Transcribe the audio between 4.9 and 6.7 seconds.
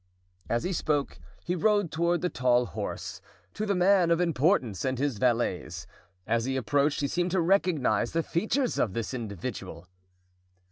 his valets. As he